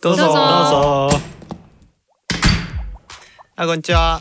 [0.00, 0.22] どうぞ。
[0.24, 0.32] どうぞ。
[0.32, 1.18] どうぞ
[3.56, 4.20] あこんにちは。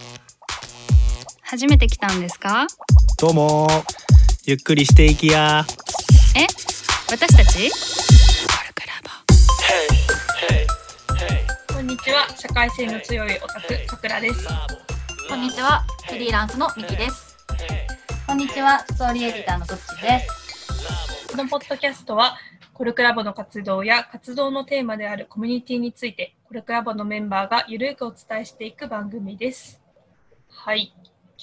[1.42, 2.68] 初めて来たんですか？
[3.18, 3.68] どうも。
[4.46, 5.66] ゆっくりしていきや。
[6.36, 6.46] え？
[7.10, 7.72] 私たち？
[11.74, 14.46] こんにちは、社会性の強いオタク、さくらです。
[15.30, 17.36] こんにちは、フリーランスのミキです。
[18.28, 21.28] こんにちは、ストーリーエディターのどっちです。
[21.32, 22.38] このポッドキャストは、
[22.78, 29.82] コルクラボの活動や活動のテーマであるコミュニティについて、コルクラボのメンバーがゆるくお伝えしていく番組です。
[30.48, 30.94] はい。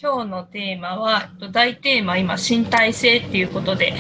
[0.00, 3.94] 今日のテーマは、えっと大テーマ、今、身体性っていうことで、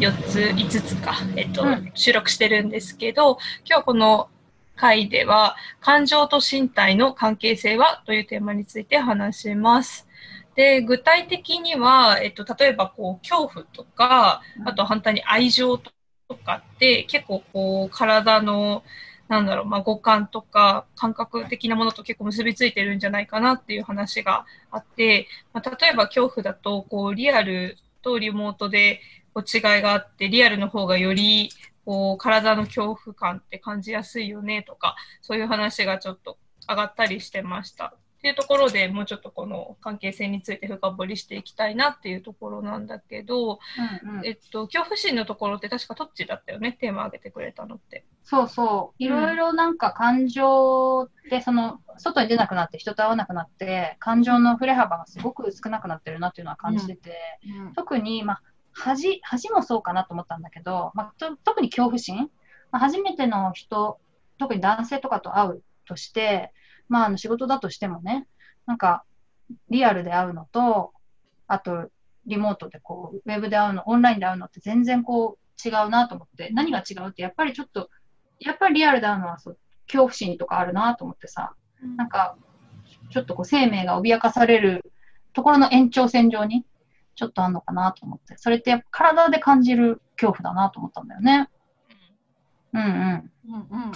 [0.00, 4.28] 4つ、5つか、えっと、うん収録してるんですけど、今日この
[4.74, 10.08] 回では、感情と身体の関係性はというテーマについて話します。
[10.56, 15.92] で、具体的には、えっと、例えば、こう、恐怖とか、あと反対に愛情と
[16.32, 18.82] とかって、結構こう、体の、
[19.28, 29.00] なんだろう、まあ、五感とか感覚的なものと結構結びついてるんじゃないかなっていう話があって、まあ、例えば恐怖だと、こう、リアルとリモートで
[29.34, 31.50] こう違いがあって、リアルの方がより、
[31.84, 37.94] こう、体の恐怖感って感じやすいよねとか、そういう話がちょっと上がったりしてました。
[38.22, 43.58] っていうところでもうちょっとこの関係性について深掘りしていきたいなっていうところなんだけど、
[44.04, 48.04] うんうんえっと、恐怖心のところって確かトッチだったよね、テーマ挙げてくれたのって。
[48.22, 49.02] そうそう。
[49.02, 57.18] いろいろなんか感情で、その、外に出なくなって、人と会わなくなって、感情の振れ幅がすごく少なくなってるなっていうのは感じてて、
[57.74, 62.30] 特に、まあ、恥、恥もそうかなと思ったんだけど、まあ、と特に恐怖心、
[62.70, 63.98] まあ、初めての人、
[64.38, 66.52] 特に男性とかと会うとして、
[66.88, 68.26] まあ、あの仕事だとしてもね、
[68.66, 69.04] なんか、
[69.70, 70.92] リアルで会うのと、
[71.46, 71.88] あと、
[72.26, 77.90] リモートでこう、ウェブで会うの、オンラインで会うのって全然こう、違うなと思って、何が違うって、やっぱりちょっと、
[78.40, 81.54] やっぱりリアルで会うのはそう、恐怖心とかあるなと思ってさ、
[81.96, 82.36] なんか、
[83.10, 84.92] ちょっとこう、生命が脅かされる
[85.32, 86.64] ところの延長線上に、
[87.14, 91.48] ちょっとあんのかなと思って、それってやっぱ体で感じる恐怖だなと思ったんだよね。
[92.72, 92.90] うんうん。
[92.90, 93.92] うんうん。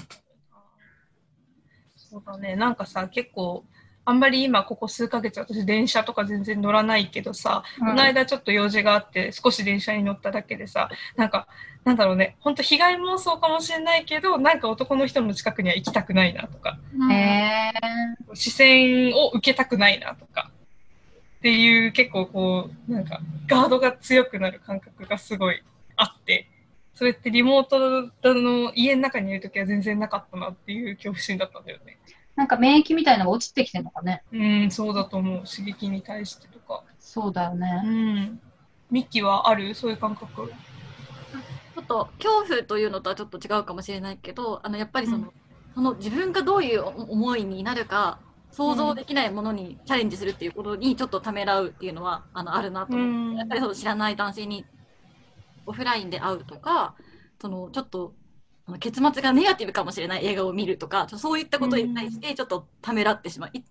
[2.16, 3.64] そうだね、なんかさ、結構、
[4.06, 7.88] あんまり今ここ数ヶ月私電車とか全然乗らないけどさ、うん。
[7.88, 11.48] この間ちょっと用事があって少し電車に乗っただけでさ、なんか、
[11.84, 16.78] なんだろうね、本当被害妄想かもしれないけど、なんか男の人の近くには行きたくないなとか、
[17.10, 17.72] へえ
[18.34, 20.50] 視線を受けたくないなとか、
[21.38, 25.62] っていう結構こう、なんかガードが強くなる感覚がすごい
[25.96, 26.48] あって、
[26.96, 31.98] それってリモートの家の中にいるときは全然なかったなっていう恐怖心だったんだよね。
[32.34, 34.24] なんか免疫みたいなのが落ちてきてるのかね。
[34.32, 35.44] うん、そうだと思う。
[35.46, 36.82] 刺激に対してとか。
[36.98, 37.68] そうだようね。
[37.82, 38.40] ん。
[38.90, 39.74] ミッキーはある？
[39.76, 40.48] そういう感覚？
[40.48, 45.30] ちょっと恐怖というのとはちょっと違うかもしれないけど、あのやっぱりその、うん
[45.74, 48.18] その自分がどういう思いになるか
[48.50, 54.64] 想像できないものにチャレンジするっていうことにちょっとためらうっていうのはあのあるなと思って、うんやっぱりその知らない男性に
[55.66, 56.94] オフラインで会うとか、
[57.40, 58.14] そのちょっと
[58.80, 63.50] 結末がネガティブかもしれない映画を見るとか、そういったことに対してちょっとためらってしまう。
[63.52, 63.62] い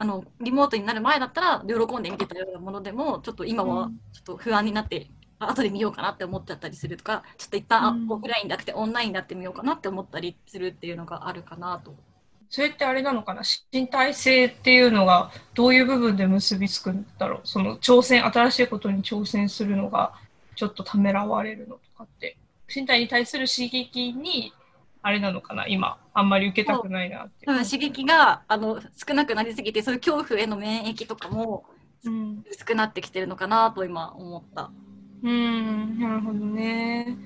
[0.00, 5.08] あのリモートになる前だったら喜んで見てたようなものでもちょっと今はちょっと不安になって、
[5.40, 11.96] あ後で見ようかなって思っちゃったりするとかちょっと一旦、オフラインじゃなくてオンラインでやってみようかなって思ったりするっていうのがあるかなと。
[12.48, 13.42] それってあれなのかな？
[13.72, 17.40] 身体性っていうのがどういう部分で結びつくんだろう？
[17.42, 20.14] その挑戦、新しいことに挑戦するのが
[20.58, 22.36] ちょっとためらわれるのとかって。
[22.74, 24.52] 身体に対する刺激に、
[25.02, 25.68] あれなのかな？
[25.68, 27.46] 今、あんまり受けたくないなって。
[27.46, 31.64] 多分刺激があの少なくなりすぎてそういう恐怖への免疫とかも
[32.04, 32.44] うん。
[32.50, 34.72] 薄くなってきてるのかなと今思った。
[35.22, 37.16] うん、なるほどね。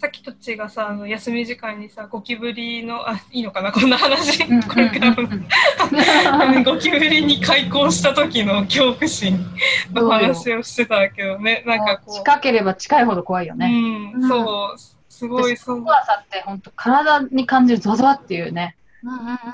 [0.00, 3.72] さっきとっちがさ、あの休み時間にさ、ゴキブリの、あ、いいのかな？
[3.72, 4.44] こんな話。
[4.68, 5.28] これからも
[6.64, 9.46] ゴキブリに開口した時の恐怖心。
[9.92, 14.12] の話をしてたけどね、なんかこ近ければ近いほど怖いよう、ね。
[14.14, 15.82] うん、そう、すごい、そう。
[15.82, 18.76] 怖さって本当体に感じるゾワゾワっていうね、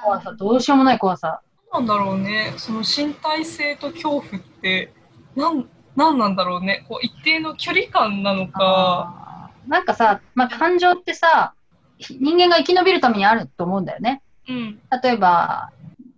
[0.03, 1.41] 怖さ、どうしようもない怖さ。
[1.73, 4.93] なんだろうね、その身体性と恐怖って、
[5.35, 11.55] なん、なんなんだろうね、こう一定の距離感なのか、なんかさ、まあ、感情ってさ、
[11.99, 14.23] ひ人間が生き延びるためにあると思うんだよね。
[14.49, 15.71] うん、例えば、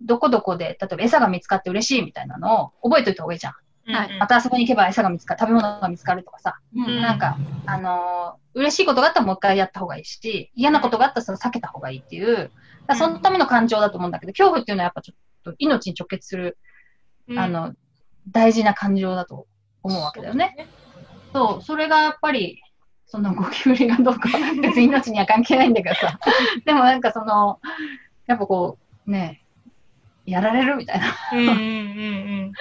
[0.05, 3.53] どこどこで、例えば餌が見つかって嬉しいみたいなのを覚えておいた方がいいじゃん。
[3.87, 12.51] はいまたあそこに行けば餌が見つかる、食べ物が見つかるとかさ、うんなんか、あのー嬉しいことがあったらもう一回やった方がいいし、嫌なことがあったら避けた方がいいっていう、
[12.87, 16.57] だそのための感情だと思うんだけど、恐怖っていうのはやっぱちょっと命に直結する、
[17.27, 17.73] うんあの、
[18.31, 19.45] 大事な感情だと
[19.83, 20.69] 思うわけだよね。。
[21.33, 22.61] そう、それがやっぱり、
[23.07, 24.29] そのゴキブリがどうか、
[24.61, 26.17] 別に命には関係ないんだけどさ。
[26.65, 27.59] でもなんかその、
[28.25, 29.41] やっぱこう、ね、
[30.25, 31.15] やられるみたいな。
[31.33, 32.53] うんうんうん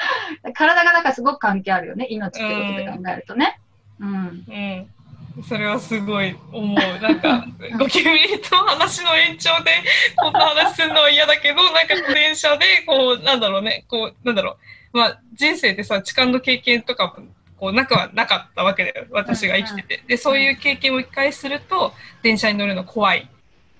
[0.54, 3.60] 体がなんかすごく関係あるよね、命ってことで考えるとね。
[4.00, 4.08] うん。
[4.08, 4.44] うん。
[4.48, 5.42] うん。
[5.42, 6.76] それはすごい思う。
[7.02, 7.46] なんか、
[7.78, 9.70] ゴキブリと話の延長で、
[10.16, 14.58] こんな話するのは嫌だけど、なんか電車で、こう、なんだろうね、こう、なんだろ
[14.92, 14.98] う。
[14.98, 17.16] まあ、人生でさ、痴漢の経験とか、
[17.56, 19.06] こう、なくはなかったわけだよ。
[19.10, 20.04] 私が生きてて。
[20.06, 23.28] で、そういう経験を一回すると、電車に乗るの怖い。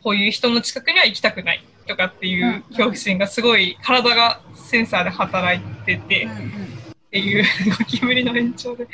[0.03, 1.65] こういう人の近くには行きたくない。
[1.87, 7.45] とかっていう恐怖心がすごい、体がセンサーで働いてて、っていう
[7.79, 8.89] ゴキブリの延長で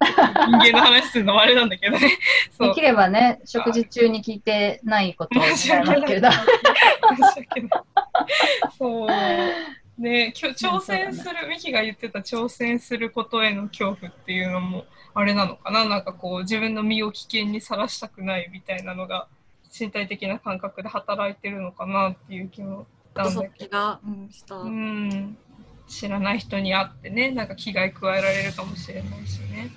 [0.00, 2.18] 人間の話するのもあれなんだけどね。
[2.58, 6.30] できればね、食事中に聞いてないことを申し訳ないけど。
[6.30, 6.42] 申し
[7.46, 7.70] 訳ない
[8.78, 9.08] そう。
[10.00, 15.84] ね、きょ挑戦する、ミキが言ってた挑戦することへの恐怖っていうのも、あれなのかな？
[15.84, 19.26] なんかこう、自分の身を危険にさらしたくないみたいなのが、
[19.78, 23.98] 身体的な感覚で働いてるのかなっていう気もしたんそだけど。
[24.04, 24.56] うん、した。
[24.56, 25.36] うん。
[25.88, 29.70] 知らない人に会ってね、なんか危害加えられるかもしれないしね。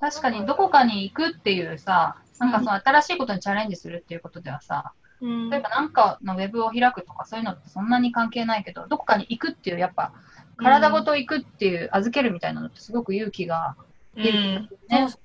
[0.00, 10.12] 確かにどこかに行くっていうさ、なんかその新しいことにチャレンジするっていうことではさ、うん例えばなんかのウェブを開くとかそういうのってそんなに関係ないけど、どこかに行くっていう、やっぱ
[10.56, 13.76] 体ごと行くっていう、預けるみたいなのってすごく勇気が
[14.16, 14.68] ういるん。
[14.88, 15.08] ね。
[15.08, 15.20] そう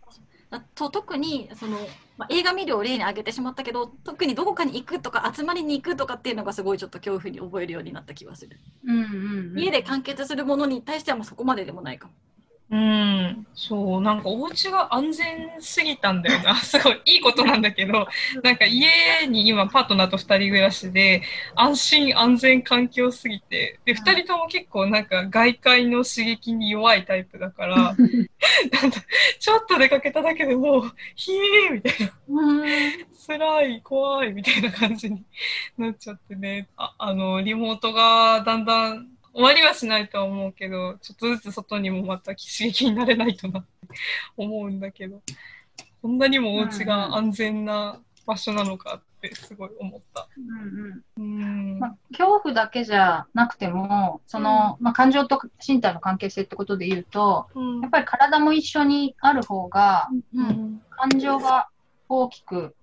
[0.51, 1.77] あと特にその、
[2.19, 12.13] まあ、映画見るを例に挙げてしまったけど特にどこかに行くとか集まりに行くとかっていうのがすごいちょっと恐怖に覚えるようになった気がする、うんうんうん、家で完結するものに対してはもうそこまででもないかも
[12.71, 16.55] うん、そう、なんかお家が安全すぎたんだよな。
[16.61, 18.07] すごいいいことなんだけど、
[18.43, 21.23] なんか家に今パートナーと二人暮らしで、
[21.55, 27.75] 安心安全環境すぎて、で、二人とも結構なんか外界の刺激に弱いタイプだから、
[28.71, 29.01] なんか
[29.39, 32.13] ちょっと出かけただけでもう、ひえーみたいな。
[33.27, 35.23] 辛い、怖い、みたいな感じに
[35.77, 36.67] なっちゃってね。
[36.77, 43.69] ああの、リモートがだんだん終わりはしないとは思うけど、ちょっとずつ外にもまた刺激になれないとなって
[44.37, 45.21] 思うんだけど、
[46.01, 50.27] こんなにもお家が安全な場所なのかってすごい思った。
[50.37, 51.45] うんうんう
[51.75, 51.79] ん。
[51.79, 61.69] まあ、恐怖だけじゃなくても、その、まあ、感情と身体の関係性ってことで言うと、うんやっぱり体も一緒にある方が、ううんん感情が
[62.07, 62.75] 大きく、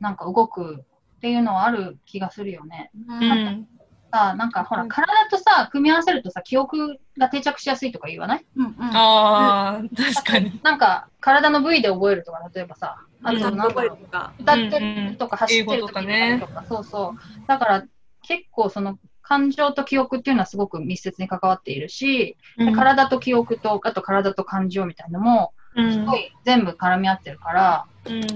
[0.00, 0.84] なんか動く
[1.16, 2.90] っていうのはある気がするよね。
[3.08, 3.68] うん
[4.12, 4.88] さあ、なんかほら、うん。
[4.88, 8.46] 体とさ、組み合わせるとさ、記憶が定着しやすいとか言わない？
[8.56, 8.74] うんうん。
[8.96, 9.82] ああ、
[10.14, 10.60] 確かに。
[10.62, 13.96] なんか、体の部位で覚えるとか、例えばさ、あと歌なんか
[14.38, 17.20] 歌ってるとか走ってるとかねそうそう。
[17.46, 17.84] だから、
[18.22, 22.74] 結構その、感情と記憶っていうのはすごく密接に関わっているし、うん。
[22.74, 25.92] 体と記憶と、あと体と感情みたいなのも、うん。
[25.92, 28.26] すごい全部絡み合ってるから、うん。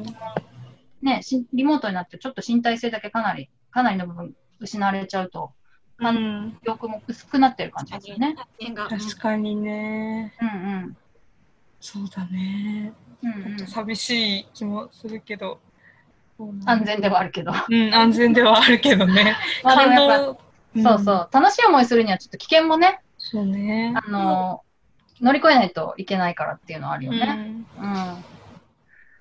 [1.03, 5.53] ね、しリモートになってちょっと身体性だけかなり、かなりの部分失われちゃうと、
[5.99, 8.37] うん記憶も薄くなってる感じですよね。
[8.89, 10.35] 確かにね。
[10.41, 10.97] うん
[11.81, 12.93] そうだね。
[13.23, 13.31] うん。
[13.31, 15.61] うんうん、寂しい気もするけど。
[16.65, 17.53] 安全ではあるけど。
[17.53, 19.37] うん、安全ではあるけどね。
[19.63, 20.35] 感動。
[20.35, 21.29] ぱ、そうそう。
[21.31, 23.95] 楽しい思いするにはちょっと危険もね、そうね。
[23.95, 24.63] あの、
[25.21, 27.27] 乗り越えないといけないからっていうのはあるようね。
[27.35, 28.25] んうん。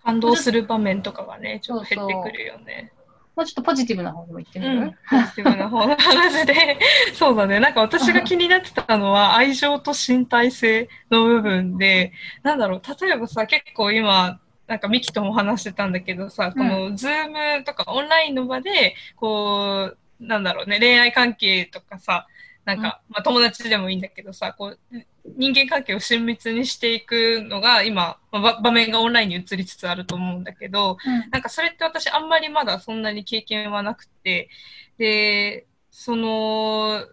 [0.04, 2.93] 感動する場面とかがね、ちょっと減ってくるよね。
[3.35, 6.77] もうちょっとポジティブな方でも言ってみる、うん、ポジティブな方の話で、
[7.13, 7.60] そうだね。
[7.60, 22.27] なんか私が気になってたのは、 愛情と身体性の部分で、なんだろう、例えばさ、結構今、なんかミキとも話してたんだけどさ、この Zoom とかオンラインの場で、こう、なんだろうね、恋愛関係とかさ、
[22.65, 24.79] なんか、まあ友達でもいいんだけどさ、こう、
[25.25, 31.30] 人間関係を親密にしていくのが今、まあば場面がオンラインに移りつつあると思うんだけど、うん。
[31.32, 34.50] なんかそれって私あんまりまだそんなに経験はなくて、
[34.98, 37.08] で、その、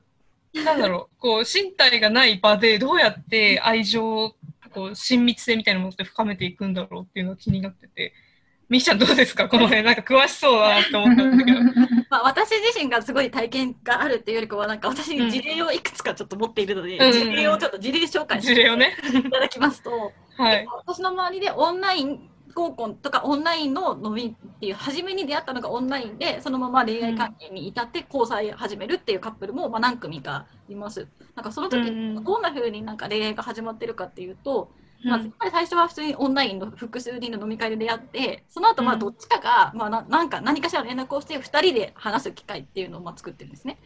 [0.54, 4.34] なんだろう、 こう、身体がない場でどうやって愛情、
[4.72, 8.12] こう、親密性みたいなものって深めていくんだろうっていうのが気になってて、
[8.70, 9.48] みーちゃんどうですか？
[9.48, 11.60] この辺、なんか詳しそうだなって思ったんだけど。
[12.08, 18.96] まあ、私自身がすごい体験があるっていうよりかはなんか私に事例をいくつかちょっと持っているので、うん事例をちょっと事例紹介してね。
[19.12, 20.66] いただきますと、はい。
[20.86, 31.08] 私の周りでオンライン合コンとかオンラインの飲みっていう初めに出会ったのがオンラインでそのまま恋愛関係に至って交際始めるっていうカップルもまあ何組かいます。
[31.34, 34.70] なんかその時うんどんな風になんか恋愛が始まってるかっていうと、
[35.04, 39.00] まあ、やっぱり最初は普通にオンラインの複数人の飲み会で出会ってその後まあうん。
[39.00, 43.78] どっちかが、まあ、ななんか何かしら連絡をして2人で話す機会っていうのをまあ作ってるんですね。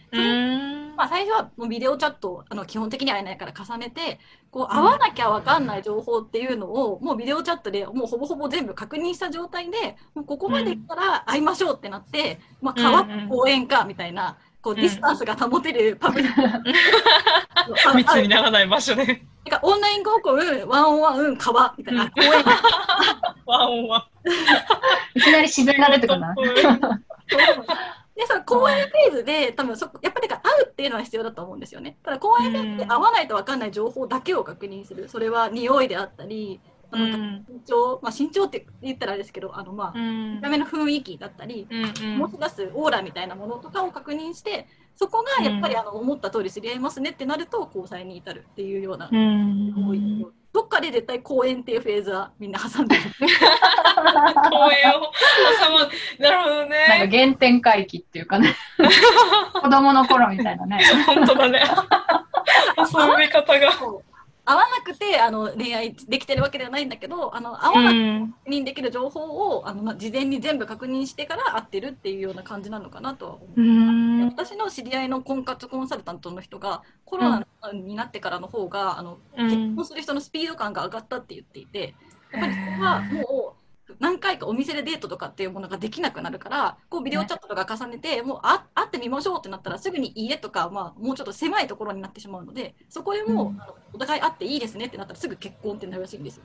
[0.97, 4.19] ままあ、最初はもうビデオチャットをあの基本的には会えないから重ねて
[4.51, 16.43] こう会わなきゃ分かんない情報っていうのをもうビデオチャットでもうほぼほぼ全部確認した状態でもうここまで来たら会いましょうってなって、まあ、川か公園かみたいなこうディスタンスが保てるパブリック
[17.99, 19.05] 密にならない場所で。
[19.05, 22.33] なんかオンライン合コン、 one-on-one、うん、川みたいな、公園。
[23.45, 25.19] one-on-one。
[25.19, 26.35] いきなり自然が出てくるな。
[28.17, 31.99] で、その公園フェーズで、多分そこ、やっぱり会うっていうのは必要だと思うんですよね。
[32.03, 35.11] ただ公園フェーズで会わないと分かんない情報だけを確認する。
[35.11, 36.59] それは匂いであったり、
[36.95, 53.03] うん身長、まあ身長って言ったらあれですけど、あのまあ、うん見た目の雰囲気だったり、うん持ち出すオーラみたいなものとかを確認して、そこがやっぱりあの思った通り知り合いますねってなると交際に至るっていうような、うんどっかで絶対公園っていうフェーズはみんな挟んでる。
[53.19, 55.11] 公園を
[55.59, 55.91] 挟む。
[56.21, 57.09] なるほどなんかね。
[57.11, 58.55] 原点回帰っていうかね、
[59.53, 60.81] 子供の頃みたいなね。
[61.07, 61.61] 本当だね。
[62.87, 63.69] そういう見方が。
[64.47, 73.61] 合わなくてあの恋愛できてるわけではないんだけどあの合わなくて確認できる情報を、あのまあ、事前に全部確認してから会ってるっていうような感じなのかなとは思う。
[73.61, 74.27] うん。
[74.29, 81.95] 私の知り合いの婚活コンサルタントの人がコロナになってからの方が、あのうん結婚する人のスピード感が上がったって言っていて
[82.33, 83.44] やっぱりそれはもう
[83.99, 96.43] 何回かお店でデートとかっていうものができなくなるからこうビデオチャットとか重ねてもうあ会ってみましょうってなったらすぐに家とか、まあ、もうちょっと狭いところになってしまうのでそこでもう、お互い会っていいですねってなったらすぐ結婚ってなるらしいんですよ。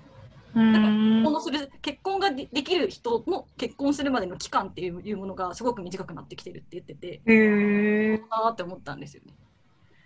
[0.55, 8.21] うんこのする結婚がでできる人の結婚するまでの期間っていうものがすごく短くなってきてるって言ってて、へえ。
[8.31, 9.33] ああって思ったんですよね。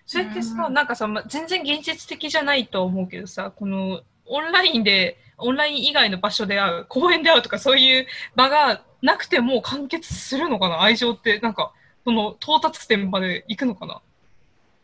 [0.05, 10.81] それってさ、うんなんかさ、ま、全然現実的じゃないと思うけどさ、このオンラインで、オンライン以外の場所で会う、公園で会うとかそういう場がなくても完結するのかな？
[10.81, 11.73] 愛情って、なんか、
[12.05, 14.01] その到達点まで行くのかな？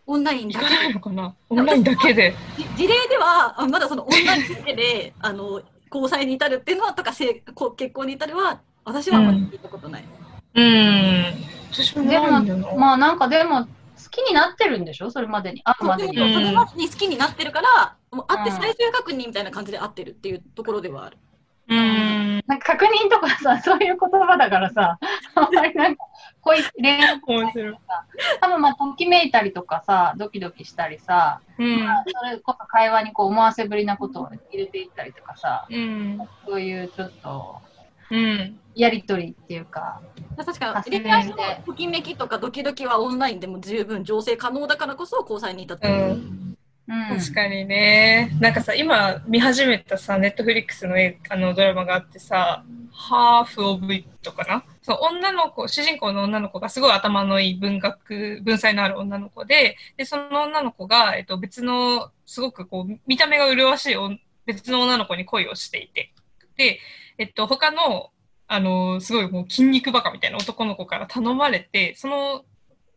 [0.07, 1.35] オンラインだけ行かないのかな？
[1.49, 2.33] オンラインだけで。
[2.57, 5.61] じ事例ではあまだそのオンラインだけで あの
[5.93, 10.03] 交際に至るっていうのはとかせこ結婚に至るは私はあんまり聞いたことない。
[10.55, 11.25] うん。
[11.71, 12.67] 私もでないんだよな。
[12.67, 13.67] も、まあなんかでも、好
[14.09, 15.11] きになってるんでしょ？
[15.11, 15.61] それまでに。
[15.63, 16.17] 会うまでに。
[16.17, 21.17] うんそれまでに好きになってるから、もう会ってうん最終確認みたいな感じで会ってるっていうところではある。
[21.69, 22.43] うん。
[22.47, 24.97] なんか確認とかさ、そういう言葉だからさ、
[25.35, 26.03] あんまりなんか、
[26.41, 27.77] こういう恋愛面白い。
[28.41, 31.87] 多分まあ、ときめいたりとかさ、ドキドキしたりさ、うん。
[32.07, 36.19] それこそ会話にこう思わせぶりなことを入れていったりとかさ、うん。
[36.47, 37.57] そういうちょっと、
[38.09, 38.59] うん。
[38.79, 40.01] やりとりっていうか、
[40.37, 45.93] 確か恋愛のときめきとかドキドキはオンラインでも十分調整可能だからこそ交際に至ってる。
[45.93, 46.57] うん
[46.87, 47.17] うん。
[47.19, 48.35] 確かにね。
[48.39, 54.63] なんかさ、今見始めたさ、ネットフリックスの映あのドラマがあってさ、ハーフ・オブ・イットかな？
[54.81, 64.09] そう女の子、主人公の女の子がすごい頭のいい文学、文才のある女の子で、で、その女の子が、えっと、別の、すごくこう、見た目が麗しいお
[64.45, 66.11] 別の女の子に恋をしていて、
[66.57, 66.79] で、
[67.19, 68.09] えっと、他の、
[68.51, 72.43] あの、すごいもう筋肉バカみたいな男の子から頼まれて、その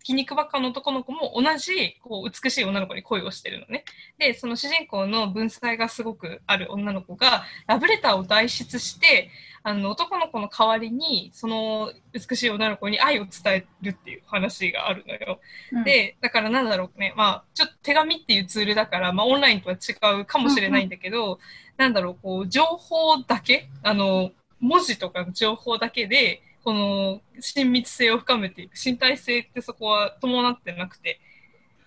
[0.00, 3.84] 筋肉バカの男の子も同じ、こう、美しい女の子に恋をしてるのね。
[4.18, 9.30] で、その主人公の文才がすごくある女の子が、ラブレターを代筆して、
[9.62, 15.38] あの、男の子の代わりに、その美しい女の子に愛を伝えるっていう話があるのよ。
[15.72, 21.38] うん、で、だからなんだろうね、まあ、ちょっと手紙っていうツールだから、まあ、オンラインとは違うかもしれないんだけど、
[21.76, 31.20] なんだろう、こう、情報だけ、あの、文字とかの情報だけで、この親密性を深めていく、身体性ってそこは伴ってなくて、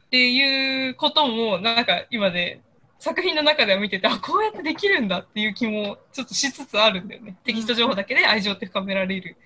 [0.08, 2.62] っていうことも、なんか今で、
[3.00, 7.38] 作品の中では見てて、あ、こうやってできるんだっていう気もちょっとしつつあるんだよね。
[7.44, 9.38] テキスト情報だけで愛情って深められる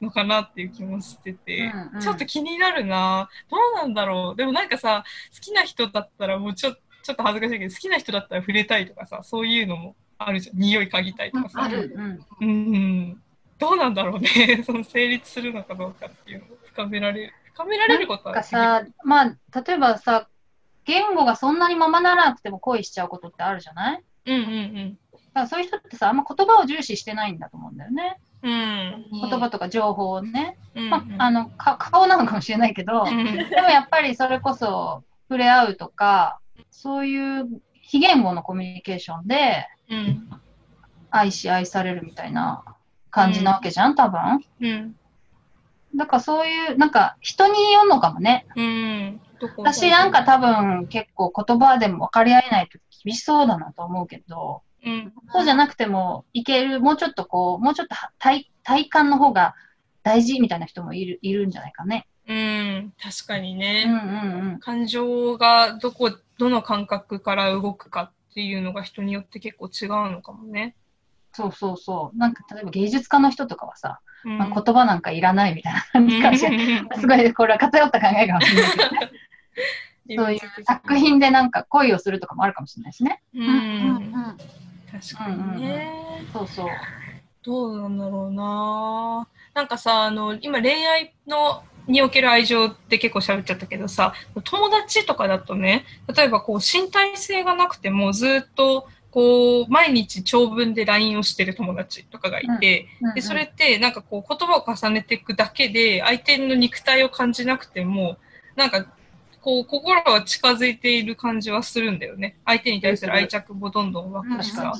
[0.00, 2.00] のかなっていう気もしてて、うんうん。
[2.00, 3.28] ちょっと気になるな。
[3.50, 4.36] どうなんだろう。
[4.36, 5.04] でもなんかさ、
[5.34, 10.58] 好きな人だったらもうちょちょっと恥ずかしいけど、好きな人だったら触れたいとかさ、そういうのもあるじゃん。
[10.58, 11.68] 匂い嗅ぎたいとかさ。
[11.72, 12.26] うん。
[12.40, 13.22] うんうん。
[13.58, 14.62] どうなんだろうね。
[14.66, 17.32] その成立するのかどうかっていうのを深められる。
[17.54, 20.28] 深められることはさ、まあ、例えばさ、
[20.84, 24.02] 言語がそんなにままならなくても恋しちゃうことってあるじゃない？
[24.26, 28.18] うんうんだからそういう人ってさ、あんま言葉を重視してないんだと思うんだよね。
[28.42, 28.52] うん。
[28.52, 29.30] うん。
[29.30, 30.56] 言葉とか情報をね。
[30.74, 36.38] うんまあ、あのか顔なのかもしれないけど、うんでもやっぱりそれこそ触れ合うとか、
[36.70, 40.28] そういう非言語のコミュニケーションでうん。
[41.10, 42.62] 愛し愛されるみたいな
[43.10, 44.44] 感じなわけじゃん、多分。
[44.60, 44.96] うん。
[45.96, 48.46] だからそういう、なんか人によるのかもね。
[48.56, 49.20] うん。
[49.56, 55.12] 私なんか多分結構言葉でも分かり合えないと厳しそうだなと思うけど、うん。
[55.32, 59.54] そうじゃなくてもいける、もうちょっとこう、もうちょっと体体感の方が
[60.02, 62.06] 大事みたいな人もいるいるんじゃないかね。
[62.26, 62.36] うん。
[62.36, 63.84] ん、確かにうんね。
[63.86, 64.58] うんうん。
[64.60, 70.76] 感情がどこ、どの感覚から動くかっていうのが人によって結構違うのかもね。
[71.32, 72.18] そうそうそう。
[72.18, 76.46] なんか例えば芸術家の人とかはさ、うんまあ、言葉なんかいらないみたいな感じ。
[77.00, 79.10] すごい、これは偏った考えかもしれないけどね。
[80.16, 83.22] そういう作品でなんか恋をするとかもあるかもしれないしね。
[83.34, 83.48] うん、う
[83.98, 84.38] ん
[84.90, 85.92] 確かにね。
[86.32, 86.68] そうそう。
[87.42, 89.28] どうなんだろうな。
[89.54, 94.14] なんかさ、あの、今恋愛の、における愛情って結構喋っちゃったけどさ、
[94.44, 108.18] 友達とかだとね、例えばこう身体性がなくてもずっとこう毎日長文で LINE をしてる友達とかがいて、うんうんでそれってなんかこう言葉を重ねていくだけで相手の肉体を感じなくても
[108.54, 108.86] なんか
[109.40, 112.36] こう心は近づいている感じはするんだよね。
[112.44, 114.72] 相手に対する愛着もどんどん湧くしさ。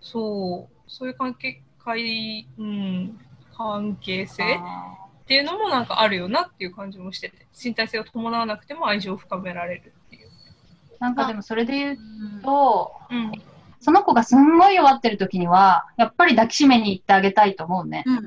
[0.00, 0.80] そう。
[0.88, 3.20] そういう関係会、うん、
[3.56, 10.26] 関係性あっていうのもなんかあるよなっていう感じもしてて身体性を伴わなくても愛情を深められるっていう。
[10.26, 10.30] ー
[10.98, 11.98] なんかでもそれで言う
[12.42, 13.32] と、うん。
[13.78, 18.02] その子がすんごい弱ってる時には、やっぱり抱きしめに行ってあげたいと思うね。
[18.06, 18.16] うん。
[18.16, 18.20] う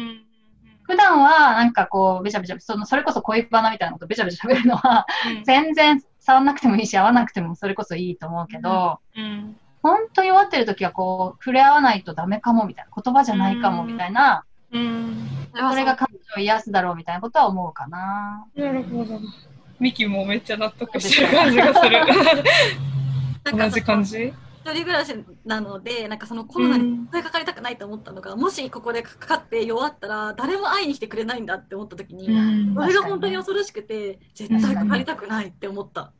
[0.00, 0.24] ん。
[0.84, 5.42] 普段はなんかこう、べちゃべちゃ、そのそれこそ恋バナみたいなことべちゃべちゃ喋るのは、うん。
[5.42, 9.56] 全然触んなくてもいいし、会わなくてもそれこそいいと思うけど、うん。
[9.82, 18.46] 本当に弱ってる時はこう、触れ合わないとダメかもみたいな、言葉じゃないかもみたいな、うんそれが感情を癒すだろうみたいなことは思うかな。
[18.54, 19.20] なるほど。
[19.78, 21.98] ミキもめっちゃ納得してる感じがする。
[23.58, 24.32] 同じ感じ？
[24.64, 25.12] 一人暮らし
[25.44, 36.12] なので、なんかそのコロナに声かかりたくないと思ったのが、もしここでかかって弱ったら、誰も会いに来てくれないんだって思った時に、うんそれが本当に恐ろしくて、絶対かかりたくないって思った。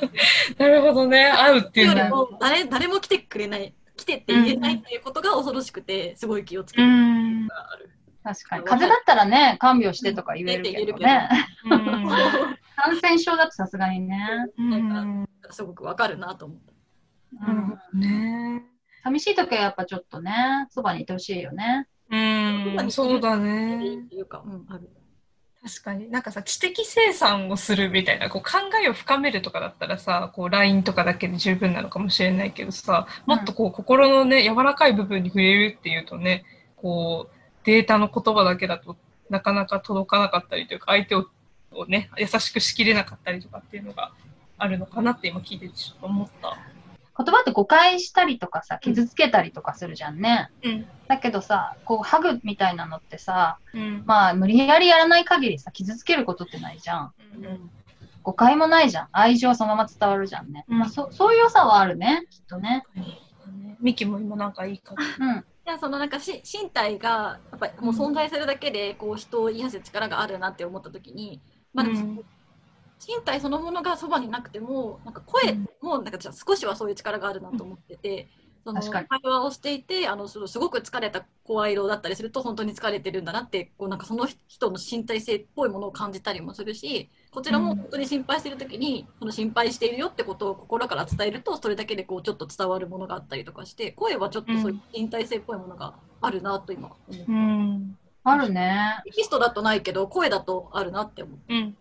[0.56, 1.30] なるほどね。
[1.30, 2.30] 会うっていうよりのは。
[2.30, 7.46] も誰誰も来てくれない、来てって言えないっていうことが恐ろしくて、すごい気をつけてうん。
[7.48, 7.90] がある。
[8.24, 8.64] 確かに。
[8.64, 11.28] 風邪だったらね、看病してとか言えるけどね。
[11.64, 12.08] うん
[12.76, 14.18] 感染症だとさすがにね。
[14.58, 16.72] うんすごくわかるなと思った。
[17.46, 18.62] うん、ね
[19.02, 21.86] 寂しい時はやっぱちょっとね、そばにいてほしいよね。
[22.10, 22.90] うん。
[22.90, 23.76] そうだね。
[23.76, 24.88] っていうか、うん、ある。
[25.62, 36.44] 確かになんかさ知的生産をするみたいなこう考えを深めるとかだったらさこう LINE とかだけで十分なのかもしれないけどさもっとこう心のね柔らかい部分に触れるっていうとね
[36.76, 38.96] こうデータの言葉だけだと
[39.30, 41.26] なかなか届かなかったりというか相手を
[41.72, 44.12] をね優しくしきれなかったりとかっていうのが
[44.58, 46.56] あるのかなって今聞いててちょっと思った。
[47.16, 50.50] 言葉って誤解したりとかさ、傷つけたりとかするじゃんね。
[50.64, 57.12] うんだけどさ、こう、ハグみたいなのってさ、うんまあ、無理やりやらない限りさ、傷つけることってないじゃん。
[57.36, 57.70] うん
[58.24, 59.08] 誤解もないじゃん。
[59.12, 60.64] 愛情はそのまま伝わるじゃんね。
[60.66, 62.84] うんまあ、そそういう良さはあるね、きっとね。
[63.80, 65.44] ミキも今なんかいいかうん。
[65.66, 71.40] いやそのなんかし身体がやっぱりもう存在するだけでこう人を癒す力があるなって思った時に、
[71.72, 72.24] まあうん。
[73.06, 78.28] 身体そのものがそばになくてもなんか声もなんかじゃあ少しはそういう力があるなと思ってて、
[78.64, 97.24] その確か会に話をしていてあのそのすごく疲れた声色だったりすると本当に疲れてるんだなってこうなんかその人の身体性っぽいものを感じたりもするしこちらも本当に心配してる時にその心配しているよってことを心から伝えるとそれだけでこうちょっと伝わるものがあったりとかして声はちょっとそういう身体性っぽいものがあるなと今思って。
[97.28, 99.02] うんあるね。
[99.04, 101.38] テキストだとないけど声だとあるなって思う。
[101.54, 101.76] うん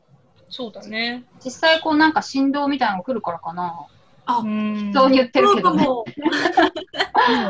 [0.50, 1.24] そうだね。
[1.44, 3.88] 実際こうなんか振動みたいなのが来るからかな。
[4.26, 5.84] あ、うんそう言ってるけどね。
[5.86, 6.06] も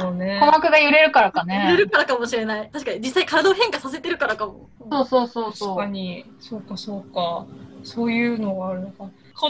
[0.02, 1.78] そうね鼓膜が揺れるからかう揺れね。
[1.78, 2.70] るからかもしれない。
[2.72, 4.70] 確かに実際体を変化させてるからかも。
[4.90, 5.78] そうそうそう確そう。
[5.78, 7.46] かに、そうかそうか。
[7.84, 9.06] そういうのがあるのか。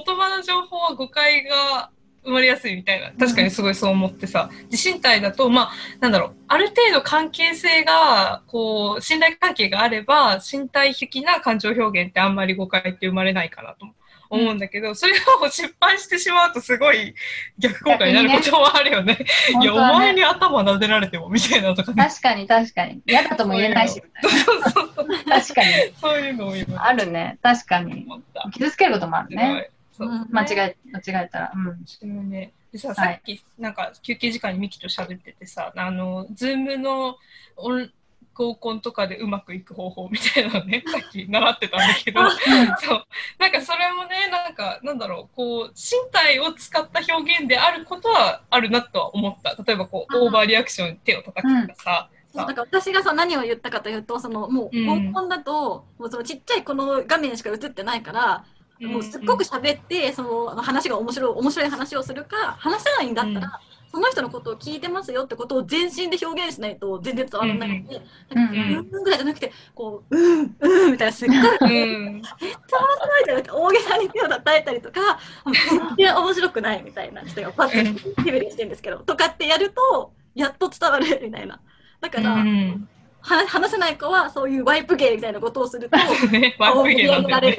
[0.05, 1.89] 言葉の情報は誤解が
[2.23, 3.12] 生まれやすいみたいな。
[3.19, 4.49] 確かにすごいそう思ってさ。
[4.71, 13.95] 自身体だと、まあ、なんだろう、ある程度関係性が、こう、信頼関係があれば、身体的な感情表現ってあんまり誤解って生まれないかなと思う
[14.38, 17.13] んだけど、それを失敗してしまうとすごい
[17.58, 19.17] 逆効果になることもあるよね。
[19.62, 22.04] いや、ね前に頭撫でられてもみたいなとかね。
[22.04, 23.02] 確かに確かに。
[23.06, 25.08] 嫌だとも言えないし、そうそうそう。
[25.08, 25.69] な確かに。
[26.00, 27.38] そういうのを今あるね。
[27.41, 28.08] 確かに。
[28.54, 29.69] 傷つけることもあるね。
[29.96, 31.52] そううん間違え、間違えたら。
[31.54, 32.30] うん。
[32.30, 37.17] ね、でさ、はいさっき、なんか、休憩時間にミキと喋っててさ、あの、 Zoom の
[37.58, 37.91] オン
[38.34, 43.06] 合コンとかでうまくいく方法みたいなのね、 さっき習ってたんだけど、そう。
[43.38, 49.56] なんかそれもね、なんか、なんだろう、こう、身体を使った表現であることはあるなとは思った。
[49.63, 55.12] 例えば、こう、オーバーリアクションに手を叩くとかさ、そうだから私がさ何を言ったかというとそのもううん。
[55.12, 58.46] 合コンだと、もうそのちっちゃいこの画面しか映ってないから、
[58.82, 63.62] もうすっごく喋ってその話が面白い面白い話をするか話せないんだったら、
[63.93, 68.01] その人のことを聞いてますよってことを全身で表現しないと全然伝わらないので、
[68.36, 72.21] うんうんうんぐらいじゃなくてこううんうんみたいなすっごいうん。
[72.21, 72.60] 喋って話
[72.97, 81.62] さないじゃなくて大げさに手を叩いたりとか全然面白くないみたいな人がパッとヘベレしてるんですけどとかってやるとやっと伝わるみたいな
[82.01, 82.89] だから、うん。
[83.23, 87.51] は話せない子はそういうワイプ芸みたいなことをすると ね、ワイプ芸なんだよね。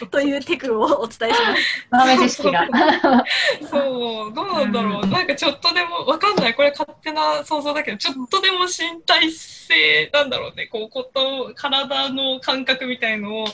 [0.00, 1.86] るというテクをお伝えします。
[1.90, 2.68] 豆知識が。
[3.70, 5.06] そう、どうなんだろう。
[5.06, 6.54] なんかちょっとでも、わかんない。
[6.54, 10.66] これ勝手な想像だけど、ちょっとでも身体性、なんだろうね。
[10.66, 13.46] こう、こと、体の感覚みたいのを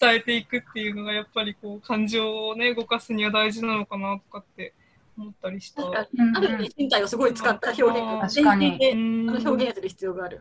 [0.00, 4.72] 伝えていくっていうのが、やっぱりこう、感情をね、動かすには大事なのかなとかって
[5.18, 5.82] 思ったりした。
[5.86, 6.06] あ
[6.40, 10.40] る意味身体をすごい使った表現が確かにあの表現する必要がある。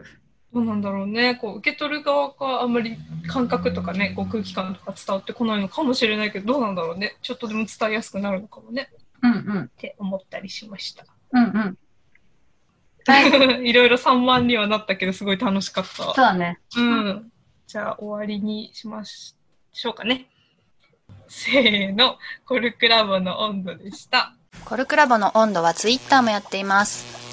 [0.54, 1.36] どうなんだろうね。
[1.36, 7.18] こう、受け取る側があんまり感覚とかね、こう空気感とか伝わってこないのかもしれないけど、どうなんだろうね。
[7.22, 8.90] ちょっとでも伝えやすくなるのかもね。
[9.24, 9.64] うんうん。
[9.64, 11.06] って思ったりしました。
[11.32, 11.78] うんうん。
[13.06, 13.70] はい。
[13.70, 15.90] いろいろ3万にはなったけど、すごい楽しかった。
[15.90, 16.60] そうだね。
[16.76, 17.32] うん。
[17.66, 20.28] じゃあ、終わりにしましょうかね。
[21.28, 24.36] せーの、コルクラボの温度でした。
[24.66, 27.31] コルクラボの温度はツイッターもやっています。